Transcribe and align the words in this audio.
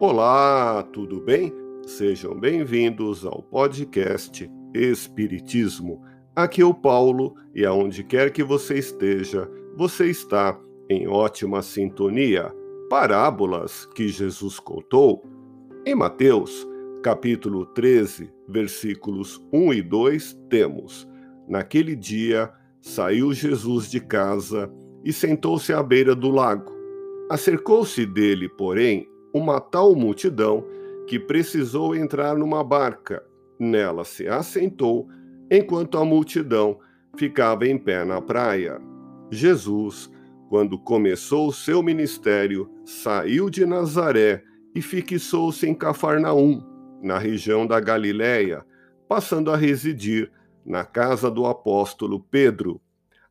Olá, 0.00 0.84
tudo 0.92 1.20
bem? 1.20 1.52
Sejam 1.84 2.38
bem-vindos 2.38 3.26
ao 3.26 3.42
podcast 3.42 4.48
Espiritismo. 4.72 6.00
Aqui 6.36 6.62
é 6.62 6.64
o 6.64 6.72
Paulo 6.72 7.34
e 7.52 7.66
aonde 7.66 8.04
quer 8.04 8.30
que 8.30 8.44
você 8.44 8.78
esteja, 8.78 9.50
você 9.76 10.06
está 10.06 10.56
em 10.88 11.08
ótima 11.08 11.62
sintonia. 11.62 12.54
Parábolas 12.88 13.86
que 13.86 14.06
Jesus 14.06 14.60
contou. 14.60 15.24
Em 15.84 15.96
Mateus, 15.96 16.64
capítulo 17.02 17.66
13, 17.66 18.32
versículos 18.48 19.44
1 19.52 19.74
e 19.74 19.82
2, 19.82 20.38
temos: 20.48 21.08
Naquele 21.48 21.96
dia 21.96 22.52
saiu 22.80 23.34
Jesus 23.34 23.90
de 23.90 23.98
casa 23.98 24.72
e 25.04 25.12
sentou-se 25.12 25.72
à 25.72 25.82
beira 25.82 26.14
do 26.14 26.30
lago. 26.30 26.72
Acercou-se 27.28 28.06
dele, 28.06 28.48
porém, 28.48 29.08
uma 29.32 29.60
tal 29.60 29.94
multidão 29.94 30.64
que 31.06 31.18
precisou 31.18 31.94
entrar 31.94 32.36
numa 32.36 32.62
barca. 32.62 33.22
Nela 33.58 34.04
se 34.04 34.28
assentou, 34.28 35.08
enquanto 35.50 35.98
a 35.98 36.04
multidão 36.04 36.78
ficava 37.16 37.66
em 37.66 37.76
pé 37.76 38.04
na 38.04 38.20
praia. 38.20 38.80
Jesus, 39.30 40.10
quando 40.48 40.78
começou 40.78 41.48
o 41.48 41.52
seu 41.52 41.82
ministério, 41.82 42.70
saiu 42.84 43.50
de 43.50 43.66
Nazaré 43.66 44.44
e 44.74 44.80
fixou-se 44.80 45.66
em 45.66 45.74
Cafarnaum, 45.74 46.62
na 47.02 47.18
região 47.18 47.66
da 47.66 47.80
Galiléia, 47.80 48.64
passando 49.08 49.50
a 49.50 49.56
residir 49.56 50.30
na 50.64 50.84
casa 50.84 51.30
do 51.30 51.46
apóstolo 51.46 52.20
Pedro. 52.20 52.80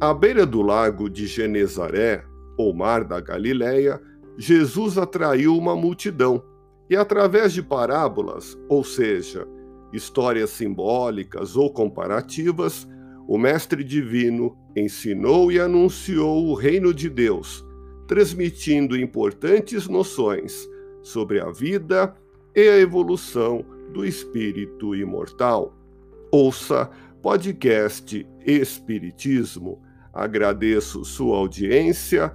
À 0.00 0.12
beira 0.12 0.44
do 0.44 0.62
lago 0.62 1.08
de 1.08 1.26
Genezaré, 1.26 2.24
ou 2.56 2.74
mar 2.74 3.04
da 3.04 3.20
Galiléia, 3.20 4.00
Jesus 4.36 4.96
atraiu 4.98 5.56
uma 5.56 5.76
multidão 5.76 6.42
e, 6.88 6.96
através 6.96 7.52
de 7.52 7.62
parábolas, 7.62 8.58
ou 8.68 8.82
seja, 8.82 9.46
histórias 9.92 10.50
simbólicas 10.50 11.56
ou 11.56 11.72
comparativas, 11.72 12.88
o 13.28 13.38
Mestre 13.38 13.84
Divino 13.84 14.56
ensinou 14.76 15.52
e 15.52 15.60
anunciou 15.60 16.46
o 16.46 16.54
reino 16.54 16.92
de 16.92 17.08
Deus, 17.08 17.64
transmitindo 18.06 18.98
importantes 18.98 19.86
noções 19.86 20.68
sobre 21.02 21.40
a 21.40 21.50
vida 21.50 22.14
e 22.54 22.68
a 22.68 22.78
evolução 22.78 23.64
do 23.92 24.04
espírito 24.04 24.94
imortal. 24.94 25.76
Ouça 26.32 26.90
podcast 27.22 28.26
Espiritismo. 28.44 29.80
Agradeço 30.12 31.04
sua 31.04 31.36
audiência 31.36 32.34